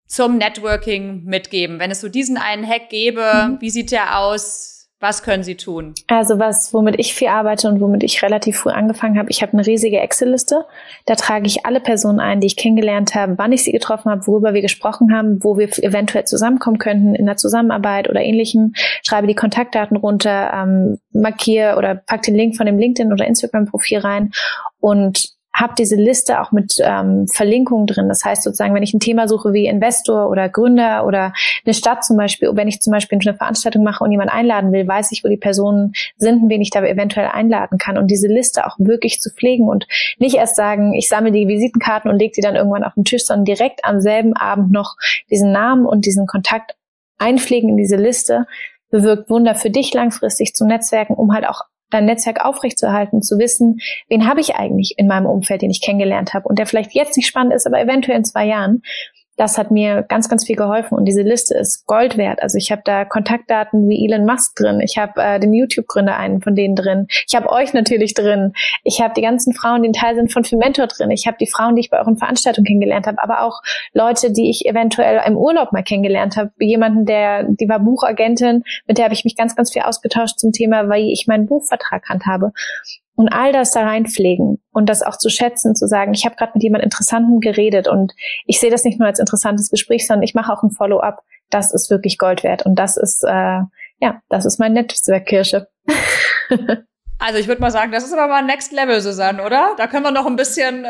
[0.07, 1.79] zum Networking mitgeben?
[1.79, 3.61] Wenn es so diesen einen Hack gäbe, mhm.
[3.63, 4.78] wie sieht der aus?
[5.01, 5.95] Was können Sie tun?
[6.09, 9.53] Also was, womit ich viel arbeite und womit ich relativ früh angefangen habe, ich habe
[9.53, 10.65] eine riesige Excel-Liste.
[11.07, 14.27] Da trage ich alle Personen ein, die ich kennengelernt habe, wann ich sie getroffen habe,
[14.27, 18.73] worüber wir gesprochen haben, wo wir eventuell zusammenkommen könnten in der Zusammenarbeit oder ähnlichem.
[19.05, 23.99] Schreibe die Kontaktdaten runter, ähm, markiere oder pack den Link von dem LinkedIn oder Instagram-Profil
[23.99, 24.33] rein
[24.81, 28.09] und habe diese Liste auch mit ähm, Verlinkungen drin.
[28.09, 31.33] Das heißt sozusagen, wenn ich ein Thema suche wie Investor oder Gründer oder
[31.65, 34.87] eine Stadt zum Beispiel, wenn ich zum Beispiel eine Veranstaltung mache und jemand einladen will,
[34.87, 37.99] weiß ich, wo die Personen sind und wen ich da eventuell einladen kann.
[37.99, 39.87] Und diese Liste auch wirklich zu pflegen und
[40.19, 43.25] nicht erst sagen, ich sammle die Visitenkarten und lege sie dann irgendwann auf den Tisch,
[43.25, 44.97] sondern direkt am selben Abend noch
[45.31, 46.77] diesen Namen und diesen Kontakt
[47.19, 48.47] einpflegen in diese Liste,
[48.91, 53.79] bewirkt Wunder für dich langfristig zum Netzwerken, um halt auch dein Netzwerk aufrechtzuerhalten, zu wissen,
[54.09, 57.17] wen habe ich eigentlich in meinem Umfeld, den ich kennengelernt habe und der vielleicht jetzt
[57.17, 58.83] nicht spannend ist, aber eventuell in zwei Jahren
[59.39, 62.43] das hat mir ganz, ganz viel geholfen und diese Liste ist Gold wert.
[62.43, 66.43] Also ich habe da Kontaktdaten wie Elon Musk drin, ich habe äh, den YouTube-Gründer einen
[66.43, 69.93] von denen drin, ich habe euch natürlich drin, ich habe die ganzen Frauen, die ein
[69.93, 73.07] Teil sind von Mentor drin, ich habe die Frauen, die ich bei euren Veranstaltungen kennengelernt
[73.07, 77.69] habe, aber auch Leute, die ich eventuell im Urlaub mal kennengelernt habe, jemanden, der, die
[77.69, 81.27] war Buchagentin, mit der habe ich mich ganz, ganz viel ausgetauscht zum Thema, weil ich
[81.29, 82.53] meinen Buchvertrag handhabe
[83.19, 86.53] und all das da reinpflegen und das auch zu schätzen, zu sagen, ich habe gerade
[86.55, 88.13] mit jemand Interessanten geredet und
[88.47, 91.23] ich sehe das nicht nur als interessantes Gespräch, sondern ich mache auch ein Follow-up.
[91.51, 93.61] Das ist wirklich Gold wert und das ist äh,
[94.01, 95.69] ja, das ist mein Netzwerkkirsche.
[97.21, 99.75] Also ich würde mal sagen, das ist aber mal Next Level, Susanne, oder?
[99.77, 100.89] Da können wir noch ein bisschen äh,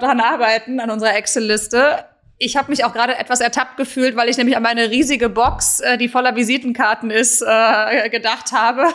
[0.00, 2.04] dran arbeiten an unserer Excel-Liste.
[2.36, 5.78] Ich habe mich auch gerade etwas ertappt gefühlt, weil ich nämlich an meine riesige Box,
[5.78, 8.88] äh, die voller Visitenkarten ist, äh, gedacht habe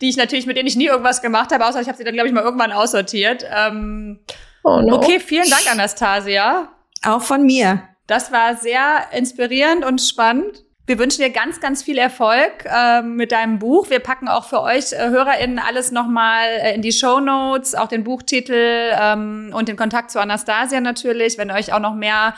[0.00, 2.14] die ich natürlich, mit denen ich nie irgendwas gemacht habe, außer ich habe sie dann,
[2.14, 3.44] glaube ich, mal irgendwann aussortiert.
[3.54, 4.20] Ähm,
[4.62, 4.96] oh no.
[4.96, 6.68] Okay, vielen Dank, Anastasia.
[7.04, 7.82] Auch von mir.
[8.06, 10.64] Das war sehr inspirierend und spannend.
[10.86, 13.90] Wir wünschen dir ganz, ganz viel Erfolg äh, mit deinem Buch.
[13.90, 17.86] Wir packen auch für euch äh, HörerInnen alles nochmal äh, in die Show Notes, auch
[17.86, 22.34] den Buchtitel ähm, und den Kontakt zu Anastasia natürlich, wenn euch auch noch mehr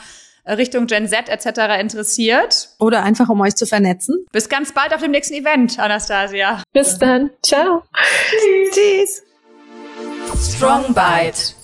[0.46, 1.80] Richtung Gen Z etc.
[1.80, 2.70] interessiert.
[2.78, 4.26] Oder einfach, um euch zu vernetzen.
[4.32, 6.62] Bis ganz bald auf dem nächsten Event, Anastasia.
[6.72, 7.30] Bis dann.
[7.42, 7.82] Ciao.
[8.72, 9.22] Tschüss.
[10.54, 11.54] Strong Bite.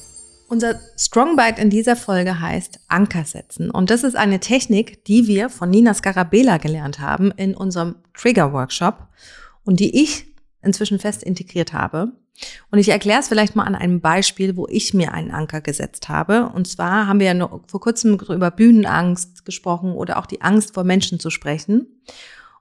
[0.49, 3.71] Unser Strong Bite in dieser Folge heißt Anker setzen.
[3.71, 8.53] Und das ist eine Technik, die wir von Nina Scarabella gelernt haben in unserem Trigger
[8.53, 9.09] Workshop
[9.65, 10.27] und die ich
[10.69, 12.13] inzwischen fest integriert habe.
[12.71, 16.09] Und ich erkläre es vielleicht mal an einem Beispiel, wo ich mir einen Anker gesetzt
[16.09, 16.51] habe.
[16.55, 20.75] Und zwar haben wir ja nur vor kurzem über Bühnenangst gesprochen oder auch die Angst
[20.75, 21.87] vor Menschen zu sprechen.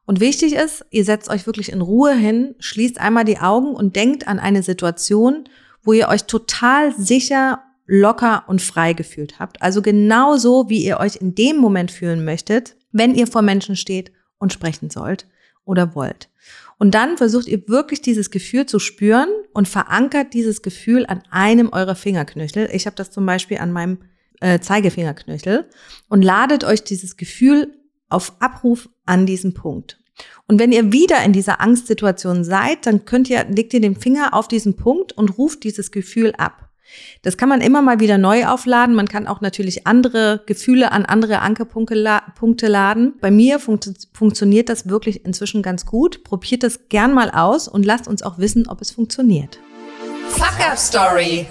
[0.05, 3.95] Und wichtig ist, ihr setzt euch wirklich in Ruhe hin, schließt einmal die Augen und
[3.95, 5.49] denkt an eine Situation,
[5.83, 9.61] wo ihr euch total sicher, locker und frei gefühlt habt.
[9.61, 13.75] Also genau so, wie ihr euch in dem Moment fühlen möchtet, wenn ihr vor Menschen
[13.75, 15.27] steht und sprechen sollt
[15.67, 16.29] oder wollt.
[16.79, 21.69] Und dann versucht ihr wirklich dieses Gefühl zu spüren und verankert dieses Gefühl an einem
[21.71, 22.69] eurer Fingerknöchel.
[22.71, 23.99] Ich habe das zum Beispiel an meinem
[24.39, 25.65] äh, Zeigefingerknöchel
[26.09, 27.73] und ladet euch dieses Gefühl
[28.09, 29.99] auf Abruf an diesem Punkt.
[30.47, 34.33] Und wenn ihr wieder in dieser Angstsituation seid, dann könnt ihr, legt ihr den Finger
[34.33, 36.66] auf diesen Punkt und ruft dieses Gefühl ab.
[37.21, 38.95] Das kann man immer mal wieder neu aufladen.
[38.95, 41.95] Man kann auch natürlich andere Gefühle an andere Ankerpunkte
[42.67, 43.13] laden.
[43.21, 46.23] Bei mir funkt funktioniert das wirklich inzwischen ganz gut.
[46.23, 49.59] Probiert das gern mal aus und lasst uns auch wissen, ob es funktioniert.
[50.29, 51.47] Fuck Up Story.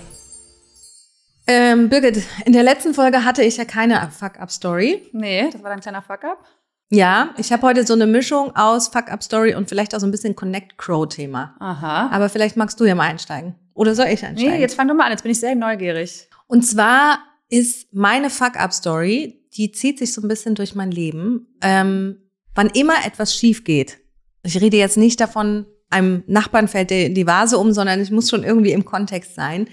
[1.48, 5.08] Ähm, Birgit, in der letzten Folge hatte ich ja keine Fuck Up Story.
[5.12, 6.44] Nee, das war ein kleiner Fuck Up.
[6.90, 10.06] Ja, ich habe heute so eine Mischung aus Fuck Up Story und vielleicht auch so
[10.06, 11.54] ein bisschen Connect Crow Thema.
[11.58, 12.10] Aha.
[12.10, 13.54] Aber vielleicht magst du ja mal einsteigen.
[13.76, 14.54] Oder soll ich einsteigen?
[14.54, 16.28] Nee, jetzt fang du mal an, jetzt bin ich sehr neugierig.
[16.46, 21.46] Und zwar ist meine Fuck-Up-Story, die zieht sich so ein bisschen durch mein Leben.
[21.62, 22.22] Ähm,
[22.54, 23.98] wann immer etwas schief geht,
[24.42, 28.30] ich rede jetzt nicht davon, einem Nachbarn fällt die, die Vase um, sondern es muss
[28.30, 29.68] schon irgendwie im Kontext sein,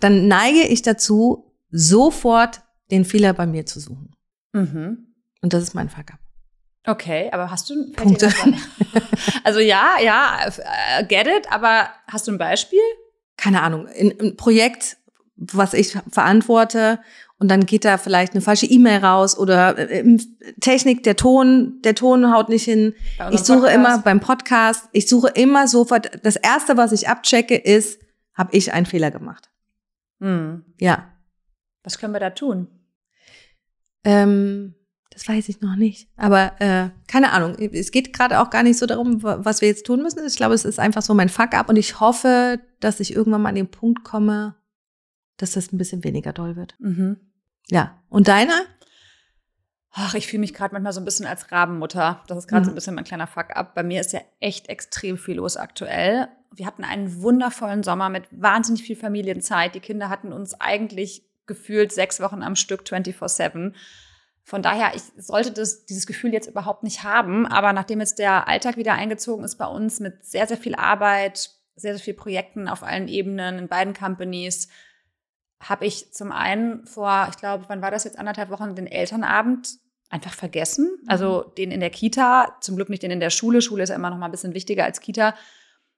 [0.00, 4.14] dann neige ich dazu, sofort den Fehler bei mir zu suchen.
[4.52, 5.14] Mhm.
[5.42, 6.18] Und das ist mein Fuck-up.
[6.86, 8.32] Okay, aber hast du Punkte?
[9.42, 10.38] Also ja, ja,
[10.98, 12.80] äh, get it, aber hast du ein Beispiel?
[13.36, 14.96] Keine Ahnung, in ein Projekt,
[15.36, 17.00] was ich verantworte
[17.38, 20.16] und dann geht da vielleicht eine falsche E-Mail raus oder äh,
[20.60, 22.94] Technik, der Ton, der Ton haut nicht hin.
[23.32, 23.74] Ich suche Podcast.
[23.74, 28.00] immer beim Podcast, ich suche immer sofort, das erste, was ich abchecke, ist,
[28.34, 29.50] habe ich einen Fehler gemacht.
[30.20, 30.64] Hm.
[30.80, 31.10] Ja.
[31.82, 32.68] Was können wir da tun?
[34.04, 34.74] Ähm,
[35.14, 36.08] das weiß ich noch nicht.
[36.16, 37.54] Aber äh, keine Ahnung.
[37.56, 40.26] Es geht gerade auch gar nicht so darum, was wir jetzt tun müssen.
[40.26, 43.48] Ich glaube, es ist einfach so mein Fuck-up und ich hoffe, dass ich irgendwann mal
[43.50, 44.56] an den Punkt komme,
[45.36, 46.74] dass das ein bisschen weniger doll wird.
[46.80, 47.16] Mhm.
[47.70, 48.02] Ja.
[48.08, 48.60] Und deiner?
[49.92, 52.22] Ach, ich fühle mich gerade manchmal so ein bisschen als Rabenmutter.
[52.26, 52.64] Das ist gerade Mhm.
[52.66, 53.74] so ein bisschen mein kleiner Fuck-up.
[53.76, 56.26] Bei mir ist ja echt extrem viel los aktuell.
[56.52, 59.74] Wir hatten einen wundervollen Sommer mit wahnsinnig viel Familienzeit.
[59.76, 63.74] Die Kinder hatten uns eigentlich gefühlt sechs Wochen am Stück 24-7.
[64.46, 67.46] Von daher, ich sollte das, dieses Gefühl jetzt überhaupt nicht haben.
[67.46, 71.50] Aber nachdem jetzt der Alltag wieder eingezogen ist bei uns mit sehr, sehr viel Arbeit,
[71.76, 74.68] sehr, sehr viel Projekten auf allen Ebenen, in beiden Companies,
[75.60, 79.78] habe ich zum einen vor, ich glaube, wann war das jetzt, anderthalb Wochen, den Elternabend
[80.10, 80.98] einfach vergessen.
[81.06, 83.62] Also den in der Kita, zum Glück nicht den in der Schule.
[83.62, 85.34] Schule ist ja immer noch mal ein bisschen wichtiger als Kita.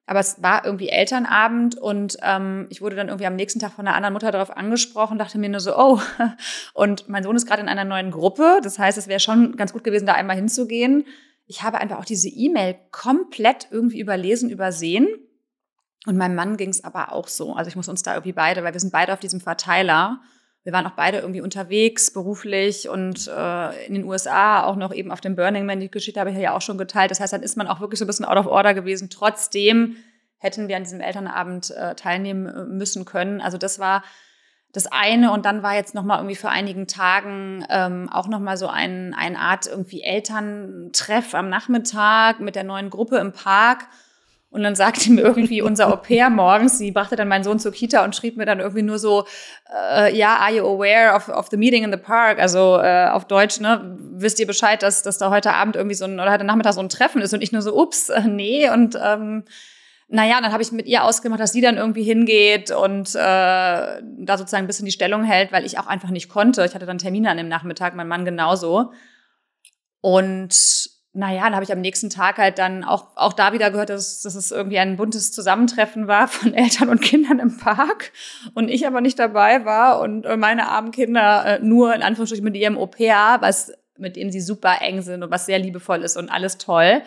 [0.07, 3.87] Aber es war irgendwie Elternabend und ähm, ich wurde dann irgendwie am nächsten Tag von
[3.87, 6.01] einer anderen Mutter darauf angesprochen, dachte mir nur so, oh,
[6.75, 8.61] und mein Sohn ist gerade in einer neuen Gruppe.
[8.63, 11.05] Das heißt, es wäre schon ganz gut gewesen, da einmal hinzugehen.
[11.47, 15.09] Ich habe einfach auch diese E-Mail komplett irgendwie überlesen, übersehen.
[16.07, 17.55] Und meinem Mann ging es aber auch so.
[17.55, 20.21] Also ich muss uns da irgendwie beide, weil wir sind beide auf diesem Verteiler.
[20.67, 25.13] Wir waren auch beide irgendwie unterwegs, beruflich und äh, in den USA auch noch eben
[25.13, 25.79] auf dem Burning Man.
[25.79, 27.13] Die Geschichte habe ich ja auch schon geteilt.
[27.13, 29.09] Das heißt, dann ist man auch wirklich so ein bisschen out of order gewesen.
[29.09, 29.95] Trotzdem
[30.39, 33.41] hätten wir an diesem Elternabend äh, teilnehmen äh, müssen können.
[33.41, 34.03] Also das war
[34.73, 35.31] das eine.
[35.31, 38.67] Und dann war jetzt noch mal irgendwie für einigen Tagen ähm, auch noch mal so
[38.67, 43.87] ein, eine Art irgendwie Elterntreff am Nachmittag mit der neuen Gruppe im Park.
[44.49, 48.05] Und dann sagte mir irgendwie unser Au-pair morgens, sie brachte dann meinen Sohn zur Kita
[48.05, 49.27] und schrieb mir dann irgendwie nur so,
[49.75, 52.39] äh, ja, are you aware of, of the meeting in the park?
[52.39, 56.05] Also äh, auf Deutsch, ne, wisst ihr Bescheid, dass, dass da heute Abend irgendwie so
[56.05, 58.71] ein, oder heute Nachmittag so ein Treffen ist und ich nur so, ups, äh, nee.
[58.71, 59.45] Und ähm,
[60.09, 64.39] naja, dann habe ich mit ihr ausgemacht, dass sie dann irgendwie hingeht und äh, da
[64.39, 66.65] sozusagen ein bisschen die Stellung hält, weil ich auch einfach nicht konnte.
[66.65, 68.93] Ich hatte dann Termine an dem Nachmittag, mein Mann genauso.
[70.01, 73.89] Und naja, dann habe ich am nächsten Tag halt dann auch, auch da wieder gehört,
[73.89, 78.13] dass, dass es irgendwie ein buntes Zusammentreffen war von Eltern und Kindern im Park
[78.55, 82.55] und ich aber nicht dabei war und meine armen Kinder äh, nur in Anführungsstrichen mit
[82.55, 86.29] ihrem Au-pair, was mit dem sie super eng sind und was sehr liebevoll ist und
[86.29, 87.03] alles toll.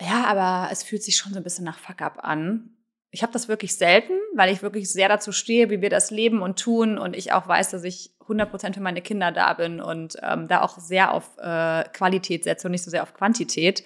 [0.00, 2.70] Ja, aber es fühlt sich schon so ein bisschen nach Fuck-up an.
[3.14, 6.40] Ich habe das wirklich selten, weil ich wirklich sehr dazu stehe, wie wir das leben
[6.40, 10.16] und tun und ich auch weiß, dass ich 100% für meine Kinder da bin und
[10.22, 13.84] ähm, da auch sehr auf äh, Qualität setze und nicht so sehr auf Quantität.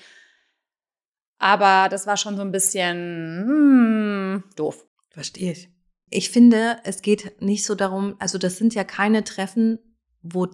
[1.39, 4.87] Aber das war schon so ein bisschen hm, doof.
[5.11, 5.71] Verstehe ich.
[6.09, 9.79] Ich finde, es geht nicht so darum, also das sind ja keine Treffen,
[10.23, 10.47] wo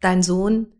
[0.00, 0.72] dein Sohn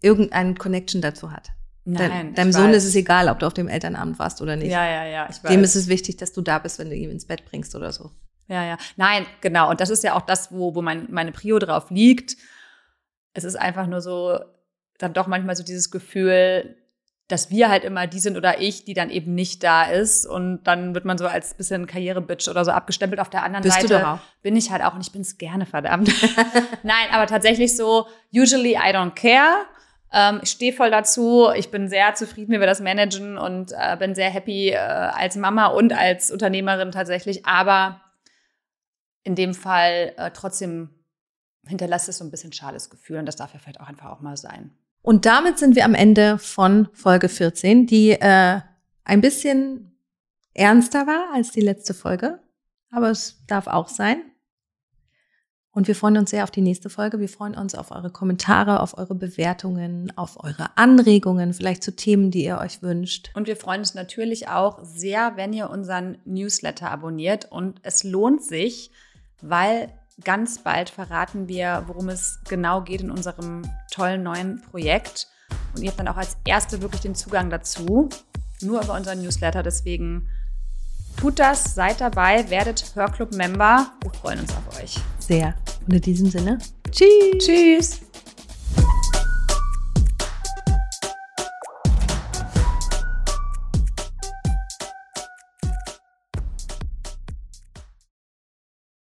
[0.00, 1.50] irgendeinen Connection dazu hat.
[1.88, 2.78] Nein, deinem Sohn weiß.
[2.78, 4.72] ist es egal, ob du auf dem Elternabend warst oder nicht.
[4.72, 5.50] Ja, ja, ja, ich weiß.
[5.50, 7.92] Dem ist es wichtig, dass du da bist, wenn du ihn ins Bett bringst oder
[7.92, 8.10] so.
[8.48, 8.76] Ja, ja.
[8.96, 9.70] Nein, genau.
[9.70, 12.36] Und das ist ja auch das, wo, wo mein, meine Prio drauf liegt.
[13.34, 14.38] Es ist einfach nur so,
[14.98, 16.76] dann doch manchmal so dieses Gefühl,
[17.28, 20.26] dass wir halt immer die sind oder ich, die dann eben nicht da ist.
[20.26, 23.20] Und dann wird man so als bisschen Karrierebitch oder so abgestempelt.
[23.20, 24.18] Auf der anderen Bist du Seite doch auch.
[24.42, 26.08] bin ich halt auch und ich bin es gerne, verdammt.
[26.82, 29.66] Nein, aber tatsächlich so, usually I don't care.
[30.12, 31.50] Ähm, ich stehe voll dazu.
[31.54, 35.36] Ich bin sehr zufrieden, wie wir das managen und äh, bin sehr happy äh, als
[35.36, 37.46] Mama und als Unternehmerin tatsächlich.
[37.46, 38.00] Aber
[39.24, 40.90] in dem Fall äh, trotzdem
[41.66, 44.20] hinterlässt es so ein bisschen schades Gefühl und das darf ja vielleicht auch einfach auch
[44.20, 44.70] mal sein.
[45.02, 48.60] Und damit sind wir am Ende von Folge 14, die äh,
[49.04, 49.96] ein bisschen
[50.54, 52.40] ernster war als die letzte Folge.
[52.90, 54.22] Aber es darf auch sein.
[55.76, 57.20] Und wir freuen uns sehr auf die nächste Folge.
[57.20, 62.30] Wir freuen uns auf eure Kommentare, auf eure Bewertungen, auf eure Anregungen, vielleicht zu Themen,
[62.30, 63.30] die ihr euch wünscht.
[63.34, 67.52] Und wir freuen uns natürlich auch sehr, wenn ihr unseren Newsletter abonniert.
[67.52, 68.90] Und es lohnt sich,
[69.42, 69.92] weil
[70.24, 75.28] ganz bald verraten wir, worum es genau geht in unserem tollen neuen Projekt.
[75.74, 78.08] Und ihr habt dann auch als Erste wirklich den Zugang dazu,
[78.62, 79.62] nur über unseren Newsletter.
[79.62, 80.30] Deswegen
[81.16, 83.86] Tut das, seid dabei, werdet Hörclub-Member.
[84.02, 84.96] Wir freuen uns auf euch.
[85.18, 85.54] Sehr.
[85.86, 86.58] Und in diesem Sinne,
[86.90, 87.38] tschüss.
[87.38, 88.00] Tschüss.